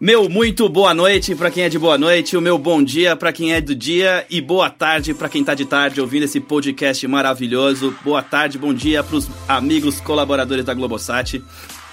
[0.00, 3.32] Meu muito boa noite para quem é de boa noite, o meu bom dia para
[3.32, 7.04] quem é do dia e boa tarde para quem tá de tarde ouvindo esse podcast
[7.08, 7.92] maravilhoso.
[8.04, 11.42] Boa tarde, bom dia pros amigos colaboradores da Globosat.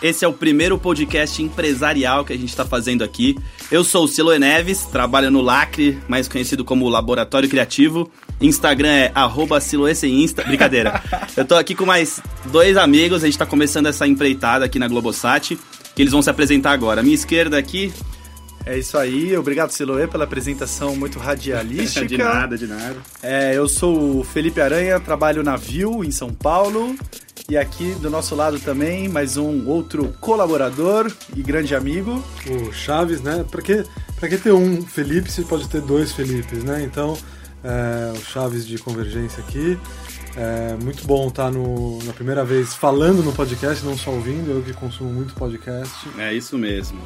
[0.03, 3.35] Esse é o primeiro podcast empresarial que a gente está fazendo aqui.
[3.71, 8.11] Eu sou o Siloe Neves, trabalho no Lacre, mais conhecido como Laboratório Criativo.
[8.39, 9.57] Instagram é arroba
[10.03, 10.43] Insta.
[10.43, 11.01] Brincadeira.
[11.35, 14.87] Eu tô aqui com mais dois amigos, a gente tá começando essa empreitada aqui na
[14.87, 15.57] Globosat
[15.95, 17.01] que eles vão se apresentar agora.
[17.01, 17.93] A minha esquerda aqui.
[18.65, 22.05] É isso aí, obrigado Siloé pela apresentação muito radialística.
[22.07, 22.95] de nada, de nada.
[23.21, 26.95] É, eu sou o Felipe Aranha, trabalho na Viu em São Paulo.
[27.47, 32.23] E aqui do nosso lado também, mais um outro colaborador e grande amigo.
[32.49, 33.45] O Chaves, né?
[33.51, 33.83] Pra que,
[34.19, 36.81] pra que ter um Felipe se pode ter dois Felipes, né?
[36.83, 37.15] Então,
[37.63, 39.77] é, o Chaves de Convergência aqui.
[40.37, 44.61] É muito bom estar no, na primeira vez falando no podcast, não só ouvindo, eu
[44.61, 46.09] que consumo muito podcast.
[46.17, 46.99] É isso mesmo.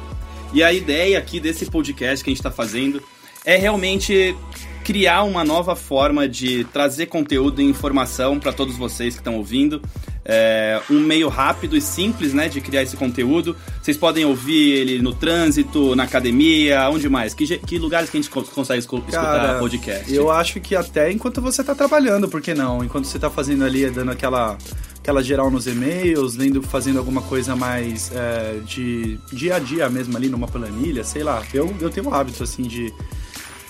[0.52, 3.00] E a ideia aqui desse podcast que a gente está fazendo
[3.44, 4.36] é realmente
[4.84, 9.80] criar uma nova forma de trazer conteúdo e informação para todos vocês que estão ouvindo
[10.24, 13.56] é, um meio rápido e simples, né, de criar esse conteúdo.
[13.80, 17.34] Vocês podem ouvir ele no trânsito, na academia, onde mais?
[17.34, 20.12] Que, que lugares que a gente consegue escutar Cara, podcast?
[20.12, 22.84] Eu acho que até enquanto você está trabalhando, por que não?
[22.84, 24.56] Enquanto você está fazendo ali, dando aquela
[25.00, 30.14] aquela geral nos e-mails, lendo, fazendo alguma coisa mais é, de dia a dia mesmo
[30.16, 31.42] ali numa planilha, sei lá.
[31.54, 32.92] Eu, eu tenho um hábito assim de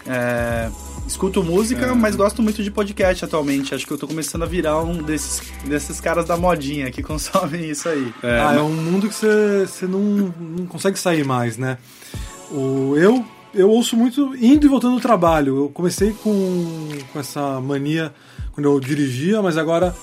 [0.07, 0.69] é,
[1.11, 1.93] escuto música, é.
[1.93, 3.75] mas gosto muito de podcast atualmente.
[3.75, 7.69] Acho que eu tô começando a virar um desses, desses caras da modinha que consomem
[7.69, 8.13] isso aí.
[8.23, 11.79] É, ah, é um mundo que você não, não consegue sair mais, né?
[12.51, 15.65] O, eu, eu ouço muito indo e voltando do trabalho.
[15.65, 18.15] Eu comecei com, com essa mania
[18.53, 19.95] quando eu dirigia, mas agora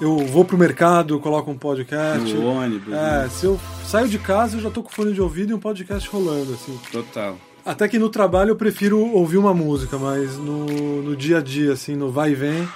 [0.00, 2.32] eu vou pro mercado, coloco um podcast.
[2.32, 2.92] No ônibus.
[2.92, 3.28] É, né?
[3.28, 6.08] se eu saio de casa, eu já tô com fone de ouvido e um podcast
[6.08, 6.78] rolando, assim.
[6.92, 7.36] Total.
[7.64, 11.72] Até que no trabalho eu prefiro ouvir uma música, mas no, no dia a dia,
[11.72, 12.68] assim, no vai e vem,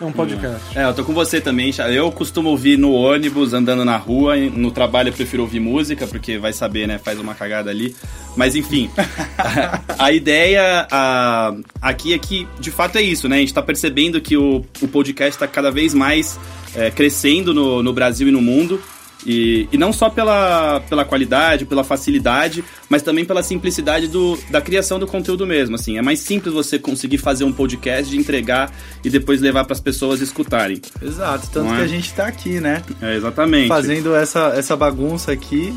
[0.00, 0.78] é um podcast.
[0.78, 1.70] É, eu tô com você também.
[1.94, 4.34] Eu costumo ouvir no ônibus, andando na rua.
[4.34, 6.96] No trabalho eu prefiro ouvir música, porque vai saber, né?
[6.96, 7.94] Faz uma cagada ali.
[8.34, 8.90] Mas enfim,
[9.98, 13.36] a ideia a, aqui é que, de fato, é isso, né?
[13.36, 16.40] A gente tá percebendo que o, o podcast tá cada vez mais
[16.74, 18.80] é, crescendo no, no Brasil e no mundo.
[19.26, 24.60] E, e não só pela, pela qualidade, pela facilidade, mas também pela simplicidade do, da
[24.60, 25.74] criação do conteúdo mesmo.
[25.74, 28.72] Assim, é mais simples você conseguir fazer um podcast, de entregar
[29.04, 30.80] e depois levar para as pessoas escutarem.
[31.02, 31.76] Exato, tanto é?
[31.76, 32.82] que a gente está aqui, né?
[33.00, 33.68] É, exatamente.
[33.68, 35.74] Fazendo essa, essa bagunça aqui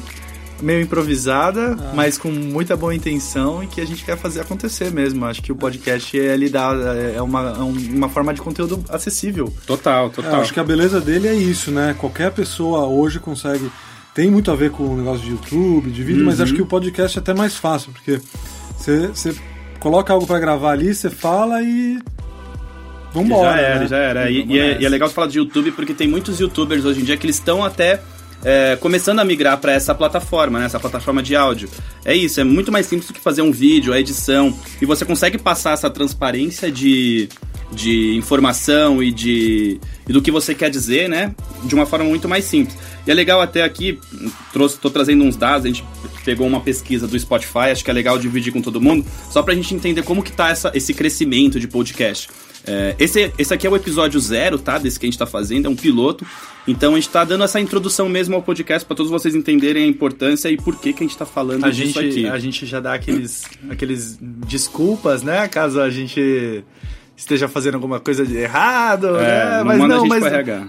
[0.62, 1.92] meio improvisada, ah.
[1.94, 5.26] mas com muita boa intenção e que a gente quer fazer acontecer mesmo.
[5.26, 6.76] Acho que o podcast é lidar,
[7.16, 9.54] é uma, é uma forma de conteúdo acessível.
[9.66, 10.36] Total, total.
[10.36, 11.96] É, acho que a beleza dele é isso, né?
[11.98, 13.70] Qualquer pessoa hoje consegue.
[14.14, 16.28] Tem muito a ver com o negócio de YouTube, de vídeo, uhum.
[16.28, 18.22] mas acho que o podcast é até mais fácil, porque
[18.78, 19.36] você
[19.80, 22.00] coloca algo para gravar ali, você fala e
[23.14, 23.88] Vambora, já era, né?
[23.88, 24.32] já era.
[24.32, 27.04] E, e, é, e, é, legal falar de YouTube porque tem muitos youtubers hoje em
[27.04, 28.02] dia que eles estão até
[28.44, 30.66] é, começando a migrar para essa plataforma, né?
[30.66, 31.70] Essa plataforma de áudio.
[32.04, 34.58] É isso, é muito mais simples do que fazer um vídeo, a edição.
[34.82, 37.30] E você consegue passar essa transparência de,
[37.72, 41.34] de informação e de e do que você quer dizer, né?
[41.64, 42.78] De uma forma muito mais simples.
[43.08, 44.00] E é legal até aqui,
[44.52, 45.84] trouxe, tô trazendo uns dados, a gente
[46.26, 49.54] pegou uma pesquisa do Spotify, acho que é legal dividir com todo mundo, só pra
[49.54, 52.30] gente entender como que tá essa, esse crescimento de podcast.
[52.66, 54.78] É, esse, esse aqui é o episódio zero, tá?
[54.78, 56.26] Desse que a gente tá fazendo, é um piloto.
[56.68, 59.88] Então a gente tá dando essa introdução mesmo ao podcast para todos vocês entenderem a
[59.88, 62.28] importância e por que, que a gente tá falando a disso gente, aqui.
[62.28, 65.48] A gente já dá aqueles, aqueles desculpas, né?
[65.48, 66.64] Caso a gente
[67.18, 69.64] esteja fazendo alguma coisa de errado, é, né?
[69.64, 70.24] Mas não, mas,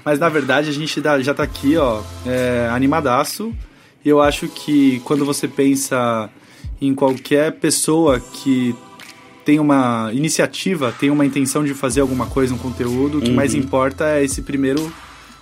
[0.04, 3.54] mas na verdade a gente já tá aqui, ó, é, animadaço.
[4.04, 6.28] E eu acho que quando você pensa
[6.80, 8.74] em qualquer pessoa que
[9.44, 13.36] tem uma iniciativa, tem uma intenção de fazer alguma coisa, um conteúdo, o que uhum.
[13.36, 14.92] mais importa é esse primeiro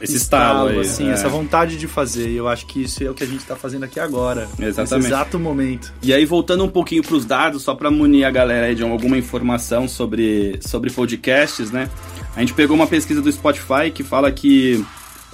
[0.03, 1.13] esse estalo, aí, assim, é.
[1.13, 2.29] essa vontade de fazer.
[2.29, 4.49] E eu acho que isso é o que a gente está fazendo aqui agora.
[4.59, 4.95] Exatamente.
[4.95, 5.93] Nesse exato momento.
[6.03, 8.83] E aí, voltando um pouquinho para os dados, só para munir a galera aí de
[8.83, 11.89] alguma informação sobre, sobre podcasts, né?
[12.35, 14.85] A gente pegou uma pesquisa do Spotify que fala que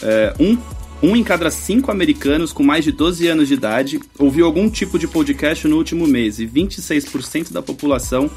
[0.03, 0.59] é, um
[1.01, 4.99] um em cada cinco americanos com mais de 12 anos de idade ouviu algum tipo
[4.99, 8.29] de podcast no último mês e 26% da população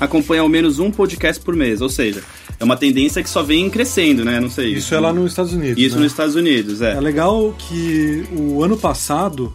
[0.00, 1.80] acompanha ao menos um podcast por mês.
[1.80, 2.22] Ou seja,
[2.58, 4.40] é uma tendência que só vem crescendo, né?
[4.40, 4.74] Não sei.
[4.74, 5.82] Isso é lá nos Estados Unidos.
[5.82, 6.02] Isso né?
[6.02, 6.92] nos Estados Unidos, é.
[6.92, 9.52] É legal que o ano passado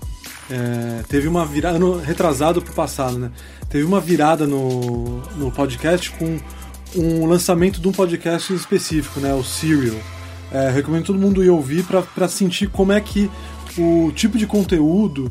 [0.50, 1.78] é, teve uma virada.
[1.78, 3.32] Ano retrasado pro passado, né?
[3.70, 6.40] Teve uma virada no, no podcast com
[6.96, 9.34] um lançamento de um podcast específico, né?
[9.34, 9.96] O Serial.
[10.52, 13.30] É, recomendo todo mundo ir ouvir para sentir como é que
[13.78, 15.30] o tipo de conteúdo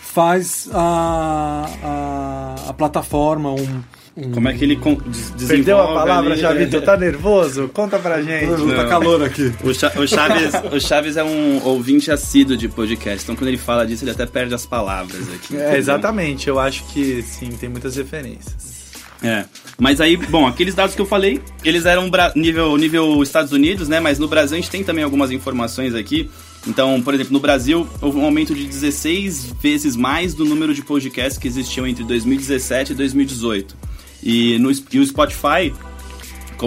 [0.00, 3.82] faz a, a plataforma, um, um...
[4.32, 6.82] Como é que ele desenvolve Perdeu a palavra, ali, já, Vitor?
[6.82, 7.68] Tá nervoso?
[7.68, 8.46] Conta pra gente.
[8.46, 9.52] Não, tá calor aqui.
[9.62, 13.56] O, Cha o, Chaves, o Chaves é um ouvinte assíduo de podcast, então quando ele
[13.56, 15.56] fala disso, ele até perde as palavras aqui.
[15.56, 16.48] É, exatamente.
[16.48, 18.78] Eu acho que, sim, tem muitas referências.
[19.22, 19.44] É.
[19.78, 24.00] Mas aí, bom, aqueles dados que eu falei, eles eram nível, nível Estados Unidos, né?
[24.00, 26.30] Mas no Brasil a gente tem também algumas informações aqui.
[26.66, 30.82] Então, por exemplo, no Brasil houve um aumento de 16 vezes mais do número de
[30.82, 33.87] podcasts que existiam entre 2017 e 2018.
[34.28, 35.72] E, no, e o Spotify,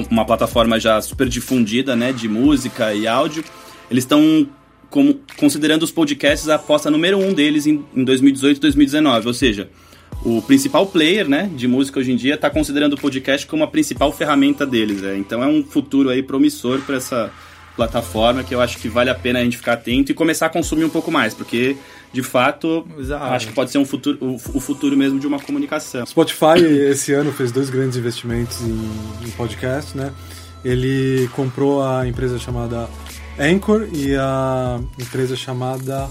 [0.10, 3.44] uma plataforma já super difundida, né, de música e áudio,
[3.92, 4.50] eles estão
[5.38, 9.69] considerando os podcasts a aposta número um deles em, em 2018 e 2019, ou seja,
[10.25, 13.68] o principal player né, de música hoje em dia está considerando o podcast como a
[13.68, 15.04] principal ferramenta deles.
[15.04, 15.18] Né?
[15.18, 17.31] Então é um futuro aí promissor para essa
[17.75, 20.50] plataforma que eu acho que vale a pena a gente ficar atento e começar a
[20.50, 21.78] consumir um pouco mais, porque
[22.13, 23.24] de fato Exato.
[23.25, 26.06] acho que pode ser um futuro, o, o, futuro mesmo de uma comunicação.
[26.06, 26.60] Spotify
[26.90, 30.12] esse ano fez dois grandes investimentos em, em podcast, né?
[30.63, 32.88] Ele comprou a empresa chamada
[33.40, 36.08] Anchor e a empresa chamada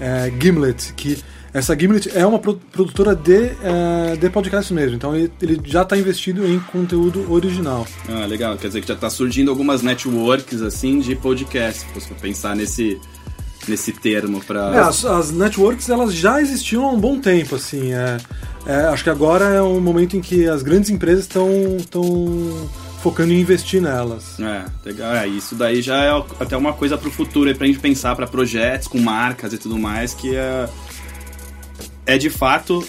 [0.00, 1.18] é, Gimlet, que
[1.52, 5.96] essa Gimlet é uma produtora de, é, de podcast mesmo, então ele, ele já está
[5.96, 7.86] investido em conteúdo original.
[8.08, 8.56] Ah, legal.
[8.58, 13.00] Quer dizer que já está surgindo algumas networks assim de podcast, se você pensar nesse
[13.68, 17.92] nesse termo para é, as, as, networks elas já existiam há um bom tempo assim
[17.92, 18.16] é,
[18.66, 22.68] é, acho que agora é um momento em que as grandes empresas estão estão
[23.06, 24.36] focando em investir nelas.
[24.40, 25.14] É legal.
[25.14, 26.10] É, isso daí já é
[26.40, 29.58] até uma coisa para o futuro para a gente pensar para projetos com marcas e
[29.58, 30.68] tudo mais que é
[32.04, 32.84] é de fato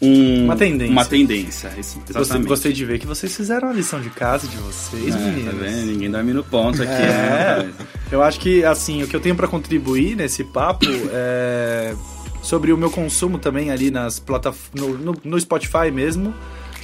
[0.00, 0.92] um, uma tendência.
[0.92, 1.70] Uma tendência,
[2.12, 5.54] gostei, gostei, de ver que vocês fizeram a lição de casa de vocês, é, meninos.
[5.54, 5.86] Tá vendo?
[5.86, 7.64] Ninguém dorme no ponto aqui, é.
[7.64, 7.72] né?
[8.12, 11.94] Eu acho que, assim, o que eu tenho para contribuir nesse papo é
[12.46, 16.32] sobre o meu consumo também ali nas plataformas, no, no, no Spotify mesmo.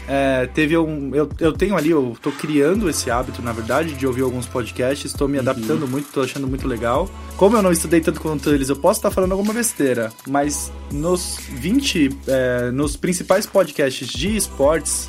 [0.09, 1.15] É, teve um.
[1.15, 5.13] Eu, eu tenho ali, eu tô criando esse hábito, na verdade, de ouvir alguns podcasts,
[5.13, 5.43] estou me uhum.
[5.43, 7.09] adaptando muito, tô achando muito legal.
[7.37, 11.39] Como eu não estudei tanto quanto eles, eu posso estar falando alguma besteira, mas nos
[11.51, 15.09] 20, é, nos principais podcasts de esportes,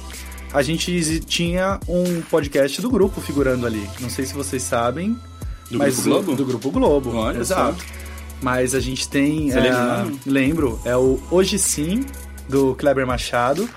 [0.53, 3.89] a gente tinha um podcast do grupo figurando ali.
[3.99, 5.17] Não sei se vocês sabem.
[5.71, 6.35] Do mas Grupo Globo?
[6.35, 7.15] Do Grupo Globo.
[7.15, 7.81] Olha exato.
[7.81, 8.03] Só.
[8.41, 9.49] Mas a gente tem.
[9.49, 10.13] Você é, lembra?
[10.25, 10.81] Lembro.
[10.85, 12.05] É o Hoje Sim,
[12.47, 13.67] do Kleber Machado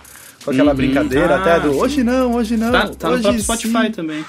[0.46, 0.76] com aquela uhum.
[0.76, 1.80] brincadeira ah, até do sim.
[1.80, 2.70] hoje não, hoje não.
[2.70, 4.24] Tá, tá hoje no Spotify também.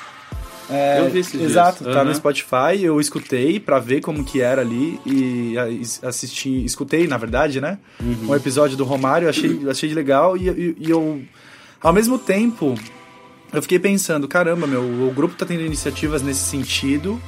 [0.69, 1.95] É, eu vi esse Exato, dias.
[1.95, 2.09] tá uhum.
[2.09, 5.55] no Spotify, eu escutei para ver como que era ali e
[6.03, 7.77] assisti, escutei, na verdade, né?
[8.01, 8.31] Uhum.
[8.31, 11.21] Um episódio do Romário, achei, achei legal e, e, e, eu,
[11.81, 12.75] ao mesmo tempo,
[13.53, 17.21] eu fiquei pensando, caramba, meu, o grupo tá tendo iniciativas nesse sentido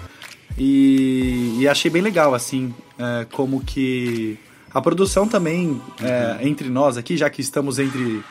[0.58, 4.38] e, e achei bem legal, assim, é, como que
[4.74, 8.22] a produção também, é, entre nós aqui, já que estamos entre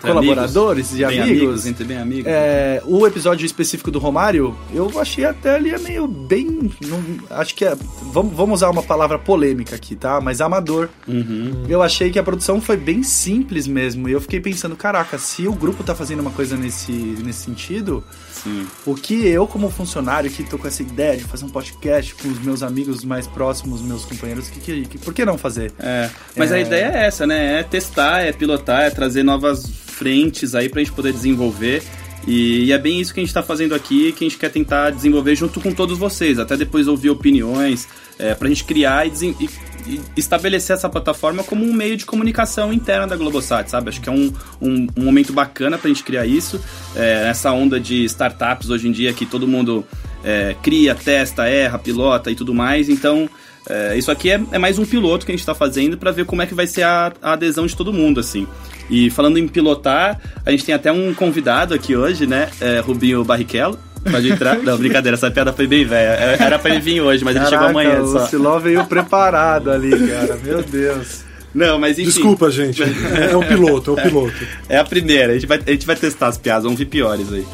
[0.00, 1.30] colaboradores amigos, e amigos.
[1.30, 1.66] amigos.
[1.66, 2.26] Entre bem amigos.
[2.26, 6.70] É, o episódio específico do Romário, eu achei até ali meio bem.
[6.86, 7.76] Não, acho que é.
[8.12, 10.20] Vamos, vamos usar uma palavra polêmica aqui, tá?
[10.20, 10.88] Mas amador.
[11.06, 11.64] Uhum.
[11.68, 14.08] Eu achei que a produção foi bem simples mesmo.
[14.08, 18.04] E eu fiquei pensando, caraca, se o grupo tá fazendo uma coisa nesse, nesse sentido.
[18.30, 18.66] Sim.
[18.84, 22.28] O que eu, como funcionário, que tô com essa ideia de fazer um podcast com
[22.28, 25.72] os meus amigos mais próximos, meus companheiros, que, que, que por que não fazer?
[25.78, 26.56] É, mas é...
[26.56, 27.60] a ideia é essa, né?
[27.60, 31.82] É testar, é pilotar, é trazer novas frentes aí pra gente poder desenvolver.
[32.26, 34.50] E, e, é bem isso que a gente está fazendo aqui, que a gente quer
[34.50, 39.06] tentar desenvolver junto com todos vocês, até depois ouvir opiniões, é, para a gente criar
[39.06, 39.48] e, e,
[39.86, 43.88] e, estabelecer essa plataforma como um meio de comunicação interna da Globosat, sabe?
[43.88, 46.60] Acho que é um, um, um momento bacana para a gente criar isso,
[46.94, 49.84] é, essa onda de startups hoje em dia que todo mundo
[50.22, 53.28] é, cria, testa, erra, pilota e tudo mais, então
[53.68, 56.24] é, isso aqui é, é, mais um piloto que a gente está fazendo para ver
[56.24, 58.46] como é que vai ser a, a, adesão de todo mundo, assim.
[58.90, 62.50] E falando em pilotar, a gente tem até um convidado aqui hoje, né?
[62.60, 63.78] É, Rubinho Barrichello.
[64.10, 64.58] Pode entrar.
[64.58, 66.36] Não, brincadeira, essa piada foi bem velha.
[66.40, 68.24] Era para ele vir hoje, mas Caraca, ele chegou amanhã só.
[68.24, 70.36] O Siló veio preparado ali, cara.
[70.42, 71.24] Meu Deus.
[71.54, 72.10] Não, mas enfim.
[72.10, 72.82] Desculpa, gente.
[72.82, 74.44] É, o piloto, é o piloto.
[74.68, 75.32] É, é a primeira.
[75.32, 77.46] A gente, vai, a gente vai testar as piadas, vão vir piores aí.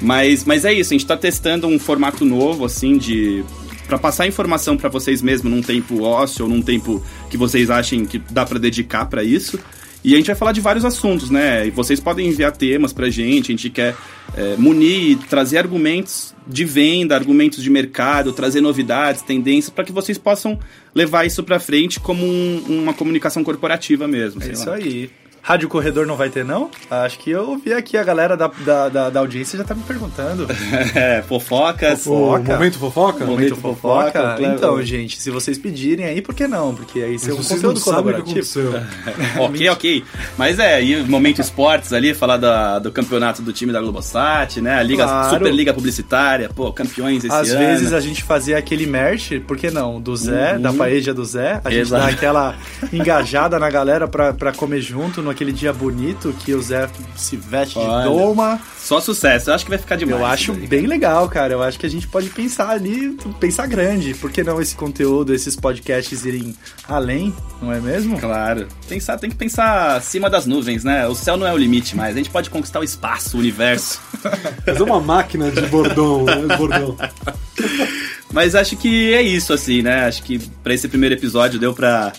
[0.00, 3.44] Mas, mas é isso, a gente tá testando um formato novo, assim, de
[3.92, 8.06] para passar informação para vocês mesmo num tempo ósseo ou num tempo que vocês achem
[8.06, 9.58] que dá para dedicar para isso.
[10.02, 11.66] E a gente vai falar de vários assuntos, né?
[11.66, 13.94] E vocês podem enviar temas pra gente, a gente quer
[14.34, 20.16] é, munir, trazer argumentos de venda, argumentos de mercado, trazer novidades, tendências, para que vocês
[20.16, 20.58] possam
[20.94, 24.42] levar isso para frente como um, uma comunicação corporativa mesmo.
[24.42, 24.76] É isso lá.
[24.76, 25.10] aí.
[25.44, 26.70] Rádio Corredor não vai ter, não?
[26.88, 29.82] Acho que eu vi aqui a galera da, da, da, da audiência já tá me
[29.82, 30.46] perguntando.
[30.94, 32.06] é, fofocas.
[32.06, 33.24] O momento fofoca?
[33.24, 34.12] Momento fofoca.
[34.12, 34.44] fofoca, claro.
[34.44, 36.72] Então, gente, se vocês pedirem aí, por que não?
[36.74, 38.76] Porque aí se é um Vocês não conteúdo sabem o que colaborativo.
[38.76, 39.42] aconteceu.
[39.42, 40.04] ok, ok.
[40.38, 44.76] Mas é, e momento esportes ali, falar da, do campeonato do time da Globosat, né?
[44.78, 45.30] A Liga, Claro.
[45.34, 47.58] Superliga Publicitária, pô, campeões esse Às ano.
[47.58, 50.00] vezes a gente fazia aquele merch, por que não?
[50.00, 51.60] Do Zé, da paeja do Zé.
[51.64, 52.04] A gente Exato.
[52.06, 52.54] dá aquela
[52.92, 57.78] engajada na galera pra, pra comer junto naquele dia bonito que o Zé se veste
[57.78, 58.08] Olha.
[58.08, 58.60] de doma.
[58.78, 60.20] Só sucesso, eu acho que vai ficar demais.
[60.20, 60.66] Eu acho daí.
[60.66, 61.54] bem legal, cara.
[61.54, 64.14] Eu acho que a gente pode pensar ali, pensar grande.
[64.14, 66.54] Por que não esse conteúdo, esses podcasts irem
[66.86, 68.18] além, não é mesmo?
[68.18, 68.68] Claro.
[68.88, 71.06] Pensar, tem que pensar acima das nuvens, né?
[71.08, 72.14] O céu não é o limite mais.
[72.14, 74.00] A gente pode conquistar o espaço, o universo.
[74.64, 76.56] Fazer uma máquina de bordão, né?
[76.56, 76.96] bordão.
[78.32, 80.06] Mas acho que é isso, assim, né?
[80.06, 82.12] Acho que pra esse primeiro episódio deu pra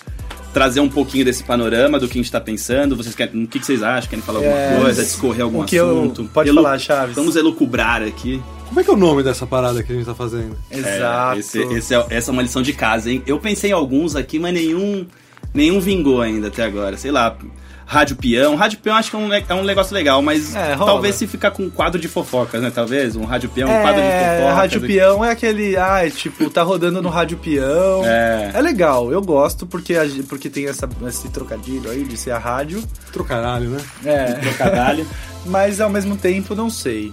[0.53, 2.95] trazer um pouquinho desse panorama do que a gente tá pensando.
[2.95, 4.09] Vocês querem, o que, que vocês acham?
[4.09, 5.03] Querem falar alguma É, coisa?
[5.03, 6.29] Discorrer algum o que eu- assunto?
[6.33, 7.15] pode Elu- falar, Chaves.
[7.15, 8.41] Vamos elucubrar aqui.
[8.67, 10.55] Como é que é o nome dessa parada que a gente tá fazendo?
[10.71, 11.39] É, Exato.
[11.39, 13.21] esse- esse é- essa é uma lição de casa, hein?
[13.27, 15.05] Eu pensei em alguns aqui, mas nenhum,
[15.53, 16.97] nenhum vingou ainda até agora.
[16.97, 17.35] Sei lá,
[17.85, 18.55] Rádio Peão.
[18.55, 21.51] Rádio Peão acho que é um, é um negócio legal, mas É, talvez se ficar
[21.51, 22.71] com um quadro de fofocas, né?
[22.73, 24.55] Talvez, um Rádio Peão, um quadro de É, fofocas.
[24.55, 28.03] Rádio Peão é aquele, ah, é tipo, tá rodando no Rádio Peão.
[28.05, 28.51] É.
[28.53, 32.37] É legal, eu gosto porque, a porque tem essa, esse trocadilho aí de ser a
[32.39, 32.83] rádio.
[33.11, 33.79] Trocaralho, né?
[34.05, 35.05] É, Trocadalho.
[35.45, 37.11] mas ao mesmo tempo, não sei.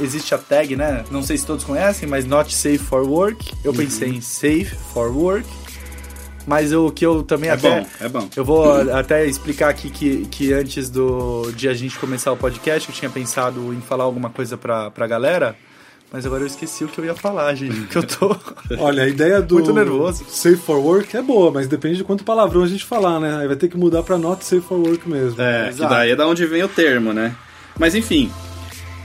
[0.00, 1.04] Existe a tag, né?
[1.10, 3.50] Não sei se todos conhecem, mas Not Safe for Work.
[3.52, 3.58] Uhum.
[3.64, 5.46] Eu pensei em Safe for Work.
[6.46, 7.80] Mas o que eu também É até.
[7.80, 8.28] bom, é bom.
[8.36, 12.88] Eu vou até explicar aqui que, que antes do, de a gente começar o podcast,
[12.88, 15.54] eu tinha pensado em falar alguma coisa pra, pra galera,
[16.12, 17.86] mas agora eu esqueci o que eu ia falar, gente.
[17.86, 18.36] Que eu tô.
[18.78, 20.24] Olha, a ideia do Muito nervoso.
[20.28, 23.38] Safe for Work é boa, mas depende de quanto palavrão a gente falar, né?
[23.40, 25.40] Aí vai ter que mudar pra Not Safe for Work mesmo.
[25.40, 25.94] É, que Exato.
[25.94, 27.34] daí é da onde vem o termo, né?
[27.78, 28.30] Mas enfim,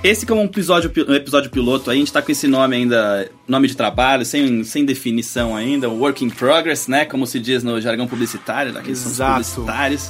[0.04, 2.48] esse que é um episódio, pi- um episódio piloto, aí a gente tá com esse
[2.48, 7.06] nome ainda, nome de trabalho, sem, sem definição ainda, um work in progress, né?
[7.06, 10.10] Como se diz no jargão publicitário, daqueles publicitários.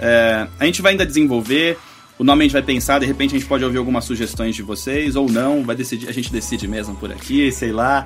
[0.00, 1.76] É, a gente vai ainda desenvolver,
[2.18, 4.62] o nome a gente vai pensar, de repente a gente pode ouvir algumas sugestões de
[4.62, 8.04] vocês, ou não, vai decidir, a gente decide mesmo por aqui, sei lá.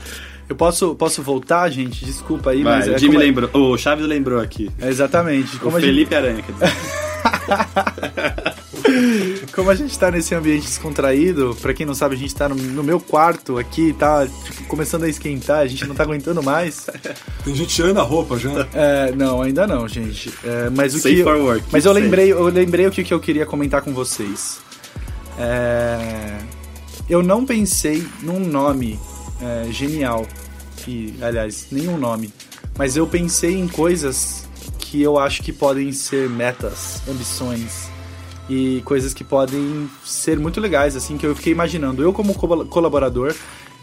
[0.49, 2.05] Eu posso, posso voltar, gente?
[2.07, 2.89] Desculpa aí, Vai, mas.
[2.89, 4.71] o é Jimmy como- lembrou, o Chaves lembrou aqui.
[4.81, 5.57] É exatamente.
[5.57, 6.73] O Como a, gente, Felipe Aranha, quer dizer.
[9.53, 12.55] como a gente tá nesse ambiente descontraído, pra quem não sabe, a gente tá no,
[12.55, 16.87] no meu quarto aqui, tá tipo, começando a esquentar, a gente não tá aguentando mais.
[17.45, 18.67] Tem gente tirando a roupa já.
[18.73, 20.33] É, não, ainda não, gente.
[20.45, 21.23] É, mas o Safe que.
[21.23, 22.05] for work, Mas eu safe.
[22.05, 24.61] lembrei, eu lembrei o que, que eu queria comentar com vocês.
[25.39, 26.39] É,
[27.09, 28.99] eu não pensei num nome
[29.41, 30.27] é, genial.
[30.87, 32.33] E, aliás, nenhum nome.
[32.77, 34.47] Mas eu pensei em coisas
[34.79, 37.98] que eu acho que podem ser metas, ambições
[38.49, 42.03] e coisas que podem ser muito legais, assim, que eu fiquei imaginando.
[42.03, 43.35] Eu, como co- colaborador,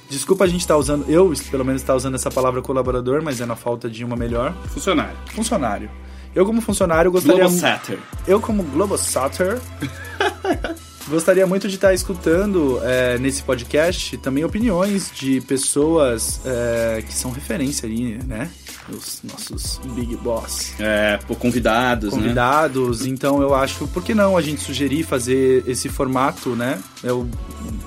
[0.09, 3.45] desculpa a gente estar usando, eu pelo menos estar usando essa palavra colaborador, mas é
[3.45, 4.53] na falta de uma melhor.
[4.73, 5.15] Funcionário.
[5.33, 5.89] Funcionário.
[6.33, 7.43] Eu, como funcionário, gostaria.
[7.43, 7.99] Globosatter.
[8.27, 9.59] Eu, como Globosatter,
[11.07, 17.31] gostaria muito de estar escutando é, nesse podcast também opiniões de pessoas é, que são
[17.31, 18.49] referência ali, né?
[18.89, 22.19] Os nossos Big Boss É, pô, convidados, né?
[22.19, 23.05] convidados.
[23.05, 26.79] Então eu acho, por que não a gente sugerir fazer esse formato, né?
[27.03, 27.27] Eu,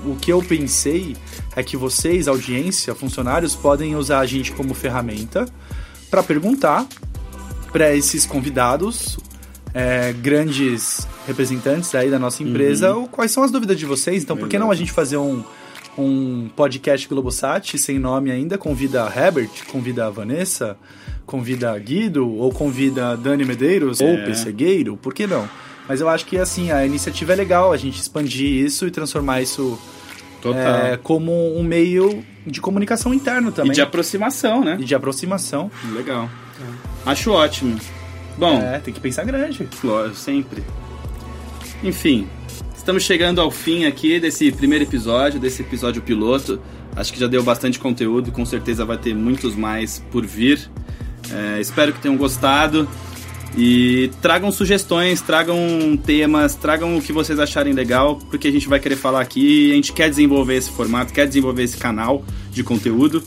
[0.05, 1.15] o que eu pensei
[1.55, 5.45] é que vocês, audiência, funcionários, podem usar a gente como ferramenta
[6.09, 6.85] para perguntar
[7.71, 9.17] para esses convidados,
[9.73, 14.23] é, grandes representantes aí da nossa empresa, o- quais são as dúvidas de vocês.
[14.23, 15.43] Então, por que não a gente fazer um,
[15.97, 18.57] um podcast Globosat sem nome ainda?
[18.57, 20.77] Convida a Herbert, convida a Vanessa,
[21.25, 25.47] convida a Guido, ou convida a Dani Medeiros, ou Pessegueiro, por que não?
[25.87, 29.41] Mas eu acho que, assim, a iniciativa é legal, a gente expandir isso e transformar
[29.41, 29.77] isso
[30.93, 33.71] é, como um meio de comunicação interno e também.
[33.73, 34.77] de aproximação, né?
[34.79, 35.69] E de aproximação.
[35.93, 36.29] Legal.
[37.05, 37.77] Acho ótimo.
[38.37, 39.67] Bom, É, tem que pensar grande.
[39.83, 40.63] Lógico, sempre.
[41.83, 42.27] Enfim,
[42.75, 46.61] estamos chegando ao fim aqui desse primeiro episódio, desse episódio piloto.
[46.95, 50.69] Acho que já deu bastante conteúdo, com certeza vai ter muitos mais por vir.
[51.31, 52.87] É, espero que tenham gostado.
[53.57, 55.57] E tragam sugestões, tragam
[56.05, 59.71] temas, tragam o que vocês acharem legal, porque a gente vai querer falar aqui.
[59.71, 63.23] A gente quer desenvolver esse formato, quer desenvolver esse canal de conteúdo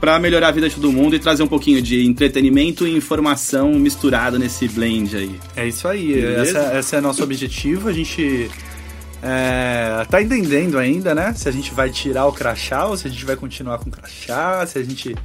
[0.00, 3.72] para melhorar a vida de todo mundo e trazer um pouquinho de entretenimento e informação
[3.72, 5.40] misturado nesse blend aí.
[5.56, 7.88] É isso aí, essa, esse é nosso objetivo.
[7.88, 8.50] A gente
[9.22, 11.32] é, tá entendendo ainda, né?
[11.34, 13.92] Se a gente vai tirar o crachá ou se a gente vai continuar com o
[13.92, 15.16] crachá, se a gente.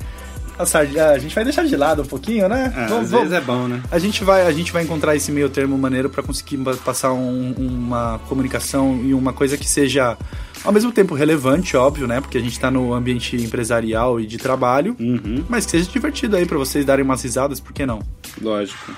[0.61, 2.73] A, sardinha, a gente vai deixar de lado um pouquinho, né?
[2.75, 3.81] É, Vamos- às vamos- vezes é bom, né?
[3.91, 7.53] A gente vai, a gente vai encontrar esse meio termo maneiro pra conseguir passar um-
[7.57, 10.17] uma comunicação e uma coisa que seja
[10.63, 12.21] ao mesmo tempo relevante, óbvio, né?
[12.21, 16.35] Porque a gente tá no ambiente empresarial e de trabalho, Uhum, mas que seja divertido
[16.35, 17.99] aí pra vocês darem umas risadas, por que não?
[18.41, 18.91] lógico.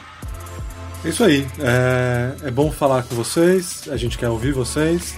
[1.06, 1.46] É isso aí.
[1.60, 3.84] É, é bom falar com vocês.
[3.92, 5.16] A gente quer ouvir vocês.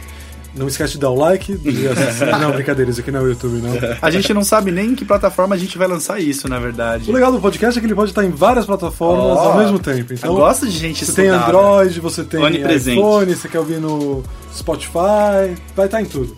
[0.55, 1.53] Não esquece de dar o like.
[1.57, 1.83] de
[2.39, 3.71] não, brincadeira, isso aqui não é o YouTube, não.
[4.01, 7.09] A gente não sabe nem em que plataforma a gente vai lançar isso, na verdade.
[7.09, 9.77] O legal do podcast é que ele pode estar em várias plataformas Ó, ao mesmo
[9.79, 10.13] tempo.
[10.13, 11.51] Então, Eu gosto de gente você tem estudada.
[11.57, 12.41] Android, você tem
[12.75, 16.35] iPhone, você quer ouvir no Spotify, vai estar em tudo.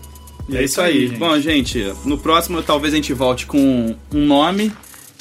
[0.48, 1.08] E É isso aí.
[1.08, 1.18] gente.
[1.18, 4.72] Bom, gente, no próximo talvez a gente volte com um nome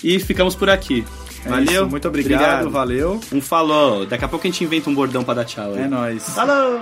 [0.04, 1.06] e ficamos por aqui.
[1.46, 1.66] É Valeu?
[1.84, 3.22] isso, muito obrigado, valeu.
[3.32, 4.06] Um falou.
[4.06, 5.74] Daqui a pouco a gente inventa um bordão pra dar tchau.
[5.76, 5.84] aí.
[5.84, 6.24] É nóis.
[6.30, 6.82] Falou!